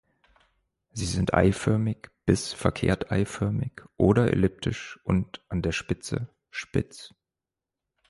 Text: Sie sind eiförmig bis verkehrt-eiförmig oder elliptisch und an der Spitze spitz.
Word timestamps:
Sie 0.93 1.05
sind 1.05 1.35
eiförmig 1.35 2.09
bis 2.25 2.53
verkehrt-eiförmig 2.53 3.83
oder 3.97 4.31
elliptisch 4.31 4.99
und 5.03 5.45
an 5.47 5.61
der 5.61 5.73
Spitze 5.73 6.27
spitz. 6.49 7.13